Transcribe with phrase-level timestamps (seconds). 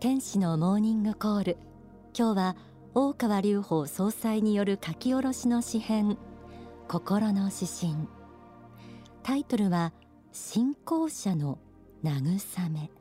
[0.00, 1.56] 天使のモーニングコール。
[2.16, 2.56] 今日は
[2.94, 6.16] 大川隆法総裁による書き下ろしの詩編。
[6.86, 8.06] 心の指針。
[9.24, 9.92] タイトルは
[10.30, 11.58] 信仰者の
[12.04, 12.92] 慰め。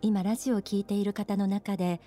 [0.00, 2.00] 今ラジオを聞いている方の中で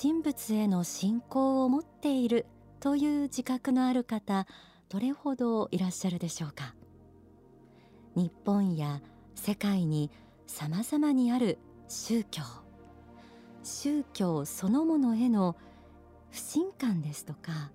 [0.00, 2.46] 神仏への信仰を持っている
[2.78, 4.46] という自覚のある方
[4.88, 6.76] どれほどいらっしゃるでしょうか。
[8.14, 9.00] 日本や
[9.34, 10.12] 世界に
[10.46, 12.42] 様々にある宗教。
[13.62, 15.56] 宗教そのものへの
[16.30, 17.70] 不信感ですとか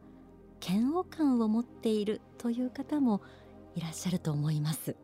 [0.65, 3.21] 嫌悪感を持っているという方も
[3.75, 4.95] いらっしゃると思います。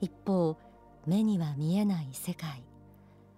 [0.00, 0.56] 一方
[1.06, 2.62] 目には見えない世界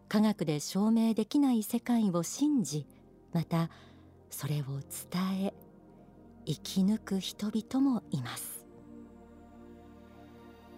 [0.09, 2.87] 科学で証明できない世界を信じ
[3.33, 3.71] また
[4.30, 4.65] それを
[5.11, 5.55] 伝え
[6.47, 8.65] 生き抜く人々もいます。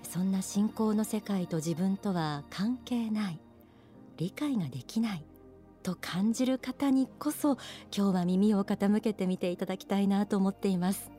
[0.03, 3.41] そんな信仰の世界と自分とは関係ない。
[4.21, 5.25] 理解ができない。
[5.83, 7.53] と感じる方にこそ
[7.97, 11.11] 今日は耳を傾けてみていただきたいなと思っています。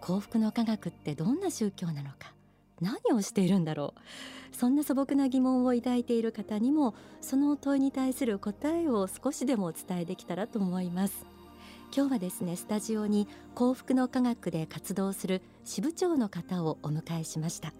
[0.00, 2.32] 幸福の科学ってどんな宗教なのか。
[2.80, 4.56] 何をしているんだろう。
[4.56, 11.26] そんな素朴な疑問を抱いている方にもその問いに対する答えを少しでもお伝えできたらと思います。
[11.94, 17.72] 今日はですねスタジオに幸福の科学で活動する支部長の方をお迎えしました。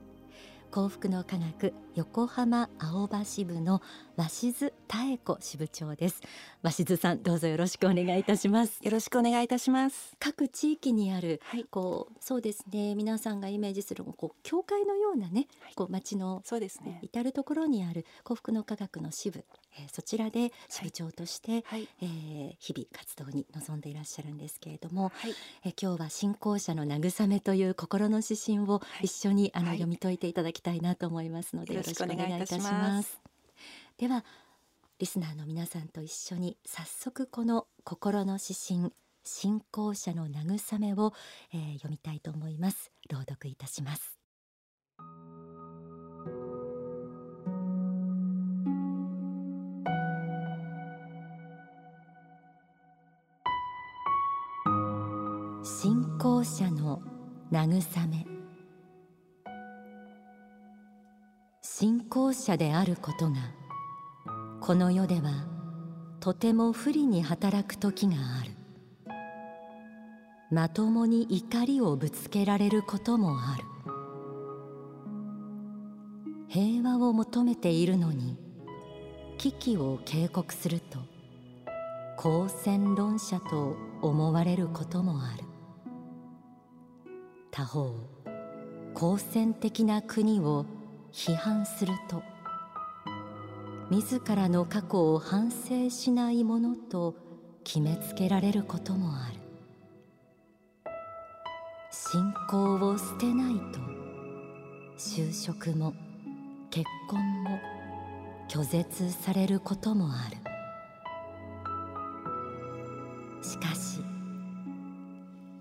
[0.73, 3.83] 幸福の科学横浜青葉支部の
[4.17, 6.23] 鷲津妙子支部長です。
[6.62, 8.83] 鷲津さんどうぞよろしくお願いいたします。
[8.83, 10.17] よろしくお願いいたします。
[10.19, 17.01] 各地域にある、はい、こうそうですね皆さんがイメージするこう教会のようなね、はい、こう町のそうですね。
[17.03, 19.45] 至る所にある幸福の科学の支部、
[19.78, 33.20] えー、そちらで支部長として、はい、えー、日々活動に臨んでいらっしゃるんですけれども、はい、えー、今日は信仰者の慰めという心の指針を一緒に、あの読み解いていただきたいなと思いますので、よろしくお願いいたします。
[33.98, 34.25] では
[34.98, 38.92] リスナーの皆さんと一緒に早速この心の指針
[39.25, 41.13] 信仰者の慰めを、
[41.52, 42.92] えー、読みたいと思います。
[43.11, 44.21] 朗読いたします
[56.45, 57.03] 信仰者の
[57.53, 58.27] 慰め。
[61.63, 63.36] 信仰者であることが
[64.61, 65.47] この世では
[66.20, 68.51] とても不利に働く時がある。
[70.51, 73.64] まともに怒りをぶつけられることもある。
[76.48, 78.36] 平和を求めているのに
[79.39, 80.98] 危機を警告すると
[82.17, 85.52] 好戦論者と思われることもある。
[87.55, 87.95] 他方
[88.95, 90.64] 好戦的な国を
[91.13, 92.23] 批判すると
[93.90, 97.14] 自らの過去を反省しないものと
[97.63, 99.42] 決めつけられることもある。
[101.90, 103.79] 信仰を捨てないと
[104.96, 105.92] 就職も
[106.70, 107.61] 結婚も
[108.48, 110.52] 拒絶されることもある。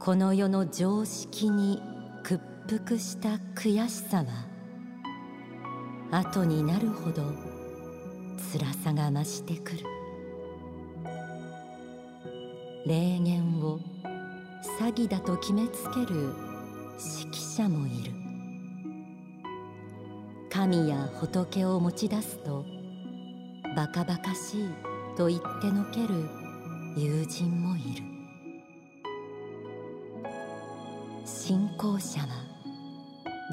[0.03, 1.79] この世の常識に
[2.23, 4.47] 屈服した悔しさは
[6.09, 7.22] 後になるほど
[8.51, 9.85] 辛さが増してくる。
[12.88, 13.79] 霊言を
[14.79, 16.34] 詐欺だと決めつける
[17.23, 18.11] 指揮者もいる。
[20.50, 22.66] 神や仏を持ち出すと
[23.75, 24.69] バカバカしい
[25.16, 26.28] と言ってのける
[26.97, 28.10] 友人もいる。
[31.31, 32.28] 信仰者は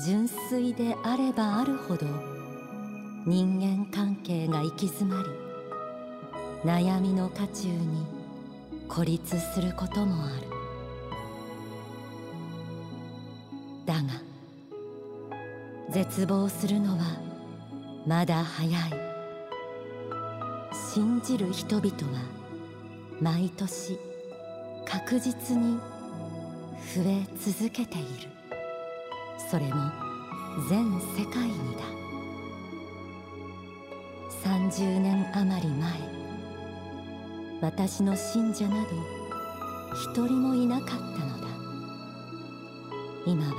[0.04, 2.06] 純粋であればあるほど
[3.24, 5.28] 人間関係が行き詰まり
[6.68, 8.04] 悩みの渦中に
[8.88, 10.48] 孤立することもある。
[13.86, 14.00] だが
[15.90, 17.04] 絶望するのは
[18.06, 18.72] まだ早い。
[20.92, 22.22] 信じる人々は
[23.20, 23.98] 毎年
[24.84, 25.78] 確実に
[26.94, 28.28] 増え続けている。
[29.50, 29.90] それも
[30.68, 30.84] 全
[31.16, 31.98] 世界にだ。
[34.44, 35.92] 30年余り前
[37.60, 38.90] 私の信者など
[39.94, 41.46] 一人もいなかったのだ。
[43.26, 43.54] 今は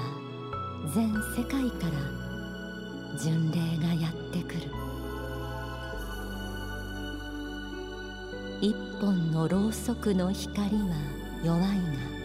[0.94, 4.62] 全世界から巡礼がやってくる。
[8.62, 10.96] 一本のろうそくの光は
[11.44, 12.19] 弱いが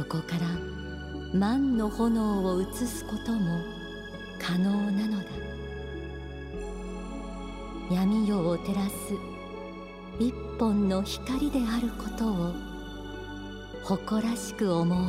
[0.00, 3.60] そこから万の炎を移すことも
[4.38, 5.24] 可能なのだ。
[7.90, 8.94] 闇夜を照らす
[10.18, 12.54] 一本の光であることを
[13.84, 15.02] 誇らしく思おう。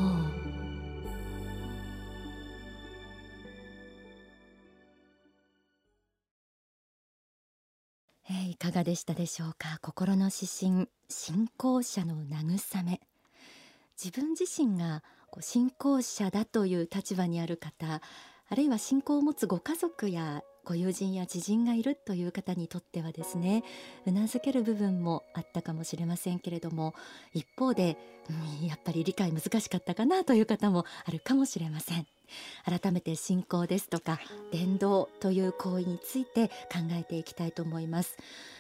[8.30, 9.80] えいかがでしたでしょうか？
[9.82, 13.00] 心の指針信仰者の慰め。
[14.04, 18.02] 自分自身がこう信仰者だという立場にある方
[18.50, 23.64] あるいは信仰を持つご家族やご友人や知人がいるという方にとってはですね
[24.06, 26.96] うなずける部分もあったかもしれませんけれども
[27.34, 27.98] 一方で、
[28.62, 32.08] うん、やっぱり理解難しかったかなという方もあるかもしれません。
[32.66, 34.20] 改めて信仰ですとか
[34.52, 38.18] 伝道という行為について考えていきたいと思います、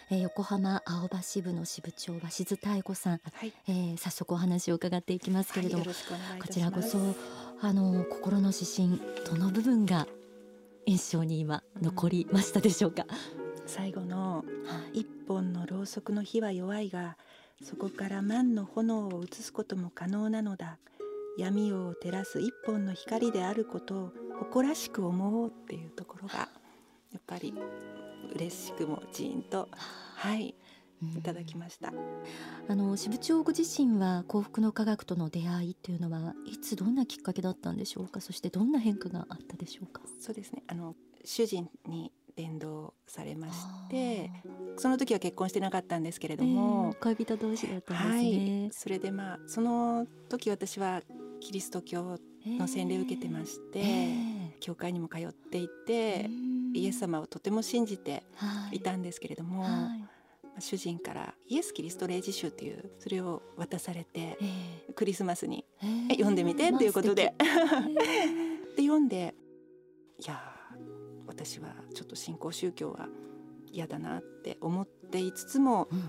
[0.09, 6.99] えー横浜青葉支部の支部長鷲津妙子さん、はい、えー早速お話を伺っていきますけれども、はいこちらこそ
[7.61, 10.07] あの心の指針どの部分が
[10.85, 13.05] 印象に今残りましたでしょうか、
[13.65, 14.43] 最後のは
[14.93, 15.01] い。
[15.01, 17.17] 一本のろうそくの火は弱いが
[17.63, 20.77] そこから万の炎を移すことも可能なのだ
[21.37, 26.49] 闇夜を照らす一本の光であることを誇らしく思おうっていうところが
[27.11, 27.53] やっぱり
[28.35, 29.67] 嬉しくもジーンと
[30.15, 30.55] はい
[31.01, 31.91] うんいただきました。
[32.67, 38.21] あの支部長ご自身は幸福の科学との出会いというのはいつどんなきっかけだったんでしょうか？
[38.21, 40.01] そしてどんな変化があったでしょうか？
[40.19, 40.61] そうですね。
[40.67, 40.95] あの
[41.25, 43.53] 主人に伝道されまし
[43.89, 44.31] て
[44.77, 51.01] その時は結婚してなかったんですけれども、えー恋人同士だったんですはねい、それでまあその時私は
[51.41, 56.77] キリスト教の洗礼を受けてまして、えー教会にも通っていて、うん。
[56.77, 58.75] イエス様をとても信じてはい。
[58.75, 59.71] いたんですけれども、はい。
[59.71, 60.07] ま
[60.57, 65.87] あ主人からイエス・キリスト霊児集っていうそれを渡されてえクリスマスにーえ。
[65.87, 67.33] ーえ読んでみてっていうことで。
[68.77, 69.33] で読んで
[70.19, 73.07] いやー私はちょっと新興宗教は
[73.71, 76.03] 嫌だなって思っていつつもうん。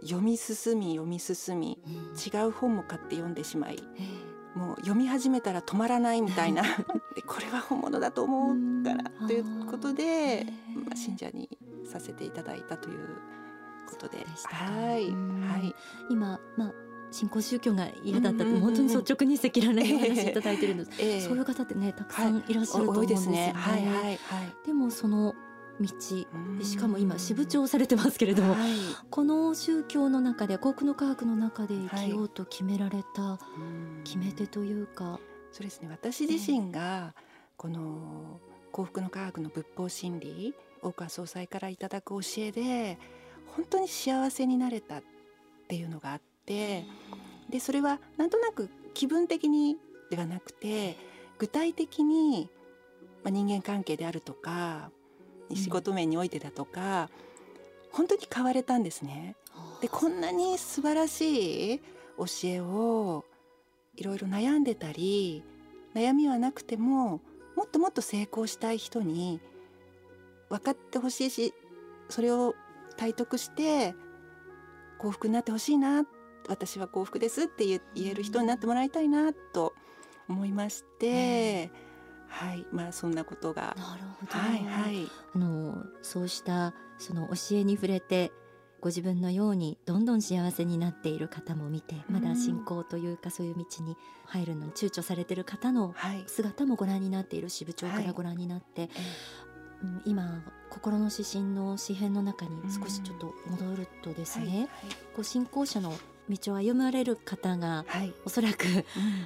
[0.00, 1.92] 読み進み読み進みうん。
[2.16, 6.62] 違う本も買って読んでしまいえーもう読み始めたら止まらないみたいな。
[7.14, 9.10] でこれは本物だと思うから。
[9.20, 9.26] うん。
[9.26, 11.48] ということで、まあ、信者に
[11.84, 12.98] させていただいたという
[13.86, 14.18] ことで。
[14.18, 14.56] でしたか。
[14.56, 15.40] はいうん。
[15.40, 15.74] はい。
[16.10, 16.74] 今まあ
[17.10, 23.14] 新興宗教が嫌だったって本当に率直に赤裸々にお話しいただいてるんです、ええそういう方ってねたくさんいらっしゃると思うんでよね。
[23.14, 23.52] ですすね。
[23.54, 24.18] はいはいはい。
[24.66, 25.34] でもその
[25.80, 25.94] 道
[26.58, 26.64] うん。
[26.64, 28.72] しかも今支部長をされてますけれども、はい。
[29.10, 34.02] この宗教の中で幸福の科学の中で生きようと決められたうん。
[34.04, 35.20] 決め手というか、
[35.52, 35.88] そうですね。
[35.90, 37.14] 私自身が
[37.56, 38.40] この
[38.72, 42.98] 幸福の科学の仏法真理大川総裁からいただく教えで
[43.46, 45.02] 本当に幸せになれたっ
[45.68, 46.84] ていうのがあって
[47.50, 49.76] でそれはなんとなく気分的に
[50.10, 50.96] ではなくて
[51.38, 52.48] 具体的に、
[53.24, 54.90] まあ、人間関係であるとか
[55.54, 57.10] 仕事面においてだとか、
[57.90, 59.36] 本当に変われたんですね。
[59.80, 61.80] でこんなに素晴らしい
[62.18, 63.24] 教えを
[63.96, 65.44] いろいろ悩んでたり
[65.94, 67.20] 悩みはなくても
[67.56, 69.40] もっともっと成功したい人に
[70.48, 71.54] 分かってほしいし
[72.08, 72.54] それを
[72.96, 73.94] 体得して
[74.98, 76.04] 幸福になってほしいな
[76.48, 79.74] 私は幸福ですって言え言える人になってもらいたいなと
[80.28, 81.70] 思いまして、
[82.28, 83.74] はいまあそんなことが。
[83.78, 85.08] なるほど、はいはい。
[85.34, 88.32] あのそうしたその教えに触れて
[88.80, 96.22] ご自分のようにどんどん幸せになっている方も見てまだ信仰というかそういう道に入るのに躊躇されている方のはい。
[96.26, 98.06] 姿もご覧になっている支部長かはい。
[98.06, 98.88] らご覧になって、え
[99.82, 105.92] うん今心の指針の詩編の中に少しちょっと戻るとですね、はいこう信仰者の
[106.28, 108.84] 道を歩まれる方がはい、おそらくうん。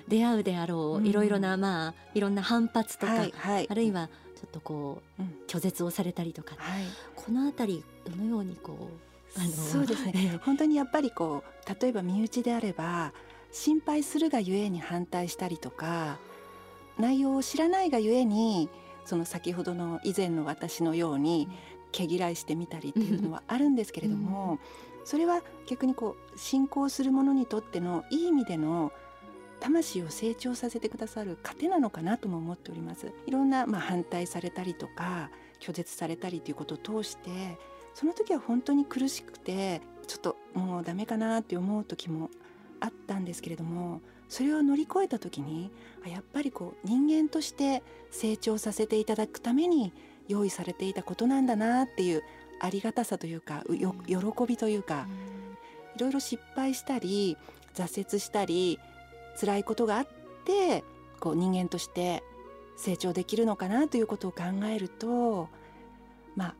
[0.08, 3.66] 出会うであろういろいろなまあいろんな反発とか、はいはい。
[3.70, 4.12] あるいはちょ
[4.46, 5.34] っとこううん。
[5.46, 6.84] 拒絶をされたりとかはい。
[7.14, 8.90] このあたりどのようにこ
[9.36, 10.12] うあのそうですね。
[10.14, 10.36] ええ。
[10.38, 13.12] 本当にやっぱりこう例えば身内であれば
[13.50, 16.18] 心配するがゆえに反対したりとか
[16.98, 18.68] 内容を知らないがゆえに
[19.04, 21.48] その先ほどの以前の私のように
[21.90, 24.58] 毛嫌いしてみたりっていうのはあるんですけれども、
[25.04, 28.92] それは逆にこう信仰する者にとってのいい意味での
[29.60, 33.12] 魂を成長させてくださる糧なのかなとも思っております。
[33.26, 35.30] いろんなまあ反対されたりとか
[35.60, 37.58] 拒絶されたりということを通して
[37.94, 42.30] その時は本当に苦しくてちょっともうダメかなって思う時も
[42.80, 45.70] あったんですけれどもそれを乗り越えた時に
[46.06, 49.92] やっぱりこう人間として成長させていただくために
[50.26, 52.22] 用意されていたことなんだなっていう
[52.62, 53.64] ありがたさというか
[54.06, 54.16] 喜
[54.46, 55.06] びというか
[55.96, 57.36] いろいろ失敗したり
[57.74, 58.78] 挫折したり
[59.38, 60.06] 辛いことがあっ
[60.44, 60.84] て
[61.20, 62.22] こう人間として
[62.76, 65.48] 成長できるのかなということを考えると
[66.36, 66.54] まあ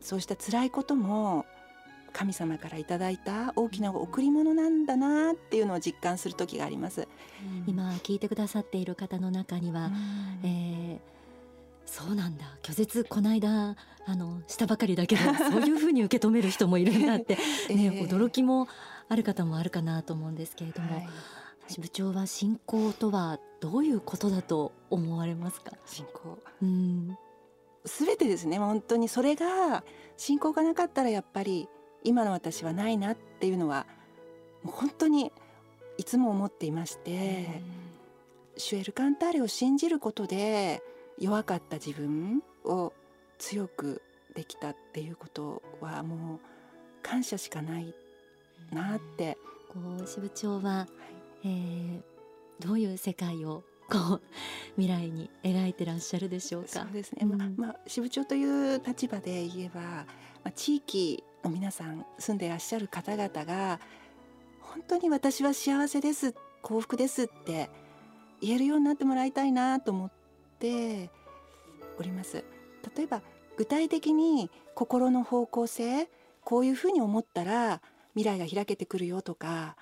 [0.00, 1.44] そうした辛いことも
[2.12, 7.06] 神様からいただいた大きな贈り物なんだなっていうのを実感する時があります。
[7.66, 9.94] 今聞いてくださっている方の中には、うん、
[10.42, 11.00] えー、
[11.90, 12.44] そうなんだ。
[12.62, 13.74] 拒絶この間
[14.06, 17.34] あのしたばかりだけど そういうふうに受け止める人もいるんだって、
[17.68, 17.74] ね、え。
[17.74, 18.68] ー、驚きも
[19.08, 21.08] ある方もあるかなと思うんですけれども、はい、
[21.80, 25.72] 部長は信仰とはどういうことだと思われますか？
[25.84, 26.38] 信仰。
[26.62, 27.18] うん。
[27.84, 28.58] 全てですね。
[28.58, 29.82] 本当にそれが
[30.16, 31.68] 信仰がなかったらやっぱり
[32.04, 33.86] 今の私はないなっていうのは
[34.62, 35.32] もう本当に
[35.98, 37.62] いつも思っていまして、
[38.56, 40.82] シュエルカンターレを信じることで
[41.20, 42.92] 弱かった自分を
[43.38, 44.02] 強く
[44.34, 46.40] できたっていうことはもう
[47.02, 47.94] 感謝しかない
[48.72, 49.38] なって。
[49.72, 50.88] こう支部長は、は
[51.44, 52.02] い、えー、
[52.58, 54.20] どういう世界をこう
[54.74, 56.68] 未来に描いてらっしゃるでしょうか？
[56.70, 57.18] そうですね。
[57.22, 60.06] うん、まあ、まあ、支部長という立場で言えば、ま
[60.46, 63.78] あ、地域の皆さん住んでいらっしゃる方々が
[64.60, 67.70] 本当に私は幸せです幸福ですって
[68.40, 70.12] 言えるようになってもらいたいなと思っ
[70.60, 71.10] て
[71.98, 72.44] おります
[72.96, 73.22] 例えば
[73.56, 76.08] 具体的に心の方向性
[76.44, 77.82] こういうふうに思ったら
[78.14, 79.76] 未来が開けてくるよとか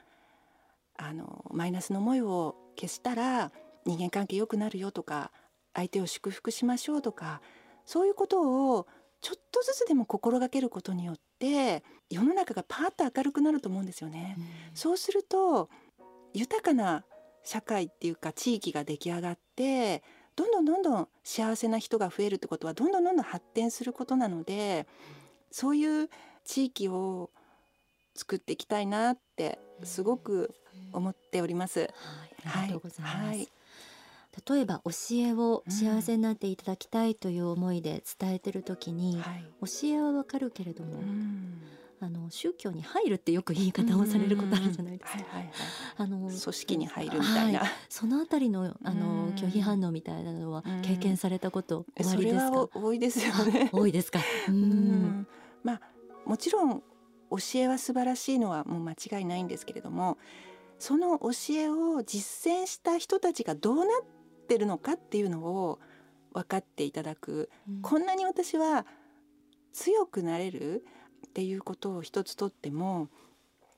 [0.96, 3.52] あのマイナスの思いを消したら
[3.86, 5.30] 人間関係良くなるよとか
[5.74, 7.40] 相手を祝福しましょうとか
[7.84, 8.86] そういうことを
[9.20, 14.36] ちょっとずつでも心がけることによって世の中がパーッと明るくなると思うんですよね。
[14.38, 14.44] うん、
[14.74, 15.68] そうすると
[16.34, 17.04] 豊かな
[17.44, 20.02] 社会っていうか地域が出来上がって
[20.38, 24.86] どんどんどんどん幸せな人が増えるってことはどんどんどんどん発展することなので
[25.50, 26.08] そういう
[26.44, 27.30] 地域を
[28.14, 30.54] 作っていきたいなってすごく
[30.92, 31.80] 思っております。
[31.80, 31.90] はい、
[32.44, 33.26] ありがとうございます。
[33.26, 33.48] はい。
[34.48, 39.68] 例えば教えを幸せになっていただきたいという思いで伝えてる時に、うん。
[39.68, 41.62] 教えはわかるけれども、うん、
[42.00, 45.24] あの宗教に入るってよく言い方をされることあるじゃないですか。
[45.96, 52.68] あの組織に入るみたいな、はい、そのあたりのあの拒否反応みたいなのは経験されたことおありですか？
[52.72, 53.70] 多いですよね。
[53.72, 54.20] 多いですか？
[54.48, 55.26] うん、
[55.64, 55.80] まあ
[56.24, 56.82] もちろん
[57.30, 60.18] 教えは素晴らしいのはもう間違いないんですけれども、
[60.78, 63.86] その教えを実践した人たちがどうなっ
[64.46, 65.78] てるのかっていうのを
[66.32, 68.86] 分かっていただく、うん、こんなに私は
[69.72, 70.84] 強くなれる
[71.26, 73.08] っていうことを一つとっても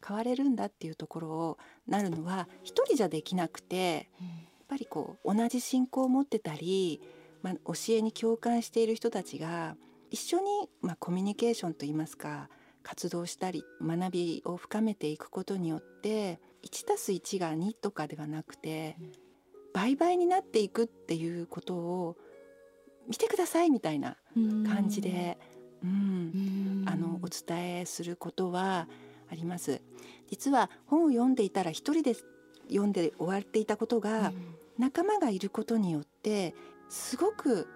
[0.07, 4.27] 変われるんだっていうところをなるのは一人じゃできなくて、や
[4.65, 7.01] っぱりこう同じ信仰を持ってたり、
[7.43, 9.77] まあ、教えに共感している人たちが
[10.11, 12.49] 一緒に、まあ、コミュニケーションといいますか
[12.83, 18.97] 活動したり学びを深めていくことによって1 +1 が2とかではなくて、
[19.73, 22.17] 倍々になっていくっていうことを
[23.09, 24.17] 見てくださいみたいな
[24.67, 25.39] 感じで、
[25.83, 28.89] うん、あのお伝えすることは
[29.31, 29.81] あります。
[30.29, 32.15] 実は本を読んでいたら一人で
[32.69, 34.33] 読んで終わっていたことが、
[34.79, 36.55] 仲間がいることによって
[36.89, 37.69] すごく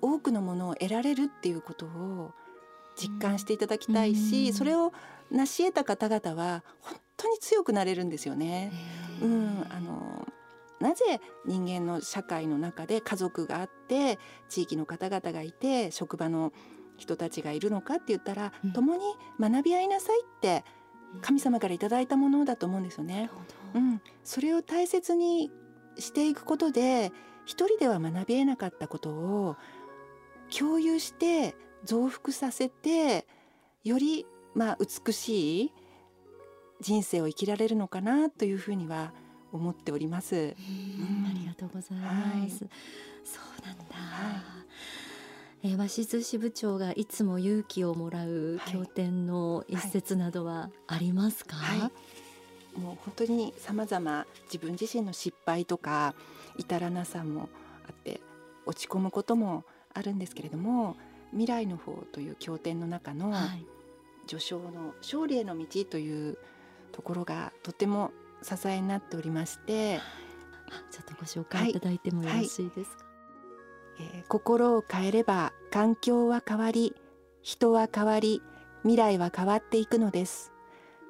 [0.00, 2.32] 多くのものを得られるっていうことを
[2.96, 4.92] 実感していただきたいし、それを
[5.30, 8.72] 成し得た方々は本当に強くなれるんですよね。
[9.22, 10.26] うん、あの
[10.80, 14.18] なぜ人間の社会の中で家族があって
[14.48, 16.52] 地域の方々がいて職場の
[17.02, 19.02] 人たちがいるのかって言ったら、うん、共に
[19.40, 20.64] 学び合いなさいって
[21.20, 23.28] 神様からいただいたものだと思うんですよね。
[23.74, 25.50] うん、それを大切に
[25.98, 27.12] していくことで
[27.44, 29.56] 一人では学び得なかったことを
[30.56, 31.54] 共有して
[31.84, 33.26] 増幅させて
[33.82, 35.72] よりまあ美しい
[36.80, 39.12] 人生を生きられるのかなというふうには
[39.52, 40.54] 思っております。
[40.56, 42.38] ありがとうございます。
[42.38, 43.84] はい、そうなんだ。
[43.90, 44.42] はい、
[45.64, 51.56] えー、鷲津支部長がいつも勇気をもらう経典の一節などはありますか？
[51.56, 51.90] は
[52.76, 56.14] い、もう本当に様々自分自身の失敗とか
[56.58, 57.48] 至らなさも
[57.88, 58.20] あって
[58.66, 59.64] 落ち込むことも
[59.94, 60.96] あるんですけれども
[61.30, 63.32] 未来の方という経典の中の
[64.26, 66.38] 序章の勝利への道という
[66.90, 68.10] ところがとても
[68.42, 70.00] 支えになっておりまして
[70.90, 72.84] ちょっとご紹介いただいてもよろしいですか、はいはい、
[73.98, 76.94] えー、心を変えれば環境は変わり
[77.42, 78.42] 人は変わり
[78.82, 80.52] 未来は変わっていくのです。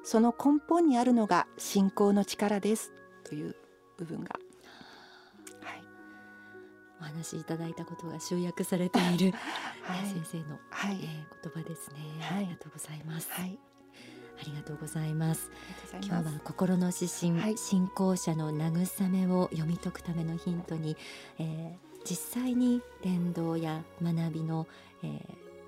[0.03, 2.91] その根本にあるのが信仰の力です。
[3.23, 3.55] という
[3.97, 4.37] 部分が。
[7.03, 9.33] お話しいただいたことが集約されている、
[9.83, 13.59] はい、先生の、はい、えー、言葉ですね、はい、ありがとうございます、はい。
[14.39, 15.51] ありがとうございます。
[16.01, 20.95] 今日は心の指針、はい、信仰者の慰めを読み解くためのヒントに、
[21.39, 24.67] えー、実際に伝道や学びの、
[25.03, 25.21] えー、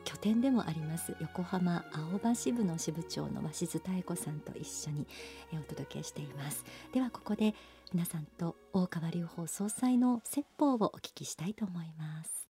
[0.03, 5.07] 拠点でもあります横浜青葉支部の支部長の鷲津妙子さんと一緒に
[5.53, 6.63] えお届けしています。
[6.93, 7.55] ではここで
[7.93, 12.49] 皆さんと大川隆法総裁の説法をお聞きしたいと思います。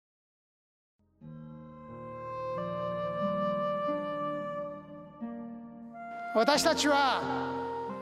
[6.34, 7.22] 私たちは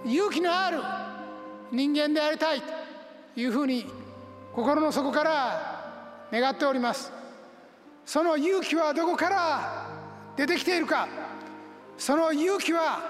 [0.04, 0.78] 勇気のある
[1.72, 3.86] 人間でありたいというふうに
[4.56, 7.12] 心の底から願っております。
[8.06, 9.86] その勇気はどこから
[10.34, 11.06] 出てきているか。
[11.98, 13.00] その勇気は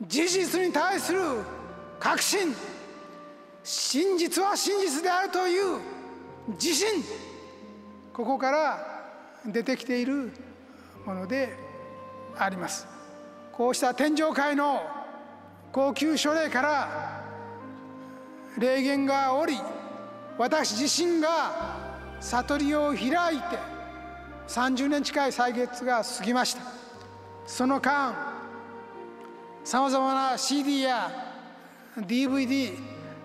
[0.00, 1.20] 事実に対する
[2.00, 2.54] 確信。
[3.62, 5.80] 真実は真実であるという
[6.52, 7.04] 自信。
[8.14, 9.04] ここから
[9.44, 10.32] 出てきている
[11.04, 11.54] もので
[12.38, 12.88] あります。
[13.52, 14.80] こうした天上界の
[15.72, 17.22] 高級書類から
[18.56, 19.58] 霊言がおり
[20.38, 21.78] 私自身が
[22.20, 23.58] 悟りを開いて
[24.48, 26.62] 30年近い歳月が過ぎました。
[27.46, 28.14] その間
[29.64, 31.10] さまざまな CD や
[31.96, 32.76] DVD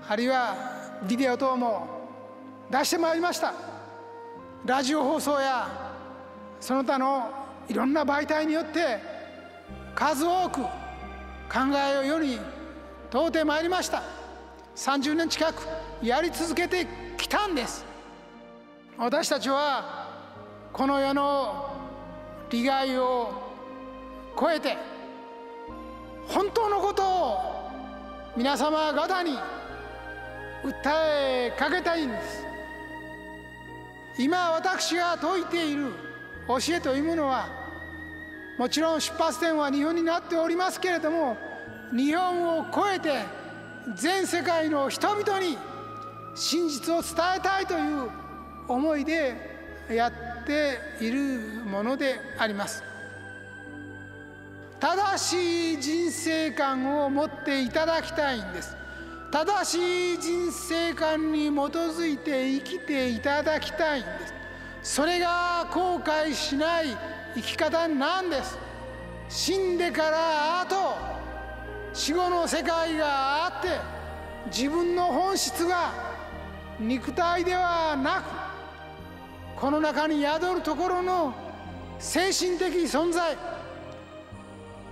[0.08, 0.56] あるいは
[1.08, 1.88] ビデオ等も
[2.70, 3.54] 出してまいりました。
[4.66, 5.68] ラジオ放送や
[6.60, 7.30] その他の
[7.70, 9.00] いろんな媒体によって
[9.96, 10.70] 数多く考
[11.76, 12.40] えを世に
[13.10, 14.04] 問うてまいりました。
[14.76, 15.68] 30年近く
[16.02, 16.86] やり続けて
[17.18, 17.86] きたんです。
[18.98, 20.08] 私たちは
[20.74, 21.76] この世の
[22.50, 23.32] 利害を
[24.40, 24.78] 超えて
[26.28, 27.38] 本当のことを
[28.36, 29.34] 皆様方に
[30.64, 32.44] 訴えかけたいんです。
[34.20, 35.92] 今私が説いている
[36.48, 37.50] 教えというものは
[38.58, 41.38] もちろん出発点は日本になっておりますけれども
[41.96, 43.24] 日本を超えて
[43.96, 45.58] 全世界の人々に
[46.38, 48.12] 真実を伝えたいという
[48.68, 49.34] 思いで
[49.90, 52.84] やっているものであります。
[54.80, 58.78] 正しい人生観を持っていただきたいんです。
[59.32, 64.10] 正しい人生観に基づいて生きていただきたいんで
[64.84, 64.94] す。
[64.96, 66.96] それが後悔しない
[67.34, 68.60] 生き方なんです。
[69.28, 70.96] 死んでからあと
[71.94, 73.70] 死後の世界があって
[74.56, 76.07] 自分の本質が
[76.80, 81.34] 肉体ではなくこの中に宿るところの
[82.00, 83.36] 精神的存在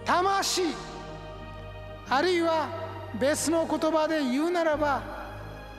[0.05, 0.63] 魂
[2.09, 2.69] あるいは
[3.19, 5.03] 別の言葉で言うならば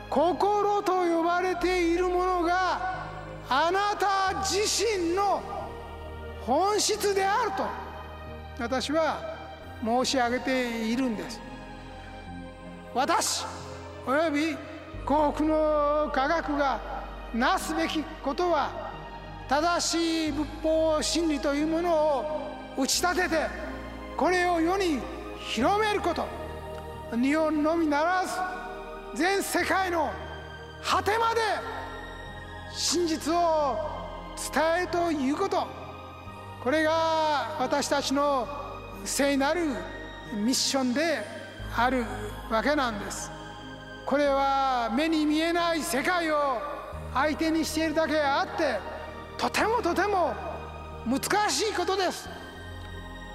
[0.09, 3.07] 心と呼ばれているものが
[3.49, 5.43] あなた自身の
[6.43, 7.67] 本質であると
[8.59, 9.37] 私は
[9.85, 11.41] 申し上げているんです。
[12.95, 13.45] 私
[14.07, 14.57] および
[15.07, 16.81] 幸福の科学が
[17.33, 18.91] なすべきことは
[19.49, 23.47] 正しい仏法真理というものを打ち立てて
[24.17, 24.99] これを世に
[25.39, 26.27] 広めること
[27.17, 28.35] 日本のみならず
[29.15, 30.11] 全世界の
[30.83, 31.41] 果てまで
[32.75, 33.79] 真実を
[34.53, 35.87] 伝えるということ。
[36.67, 38.49] これが私たちの
[39.05, 39.67] 聖なる
[40.35, 41.23] ミッションで
[41.77, 42.05] ある
[42.51, 43.31] わけなんです。
[44.07, 46.63] これは目に見えない世界を
[47.13, 48.79] 相手にしているだけあって
[49.37, 50.33] とてもとても
[51.05, 52.29] 難しいことです。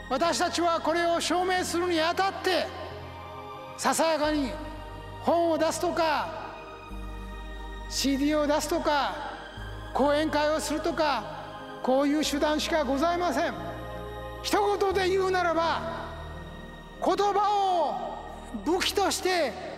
[0.09, 2.67] 私たちはこれを証明するにあたって
[3.77, 4.51] ささやかに
[5.21, 6.53] 本を出すとか
[7.89, 9.13] CD を出すとか
[9.93, 11.23] 講演会をするとか
[11.83, 13.53] こういう手段しかございません。
[14.41, 15.81] 一言で言うならば
[17.05, 18.15] 言葉
[18.55, 19.70] を武器として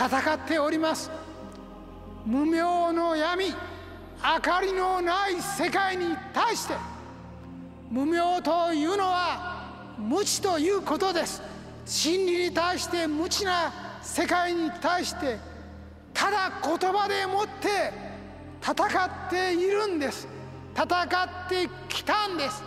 [0.00, 1.10] 戦っております。
[2.24, 6.74] 無明の闇明かりのない世界に対して
[7.90, 11.42] 無明というのは無知ということです。
[11.84, 15.38] 真理に対して無知な世界に対して
[16.14, 17.92] ただ言葉でもって
[18.62, 20.26] 戦っているんです。
[20.74, 22.62] 戦ってきたんです。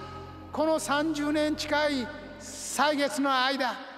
[0.51, 3.92] この30年近い歳月の間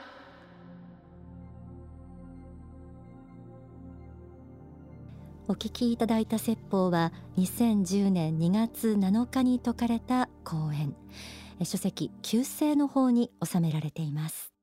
[5.47, 10.95] お聞きいただいた説法は2010年2月7日に説かれた講演。
[11.63, 14.54] 書籍旧姓の方に収められています。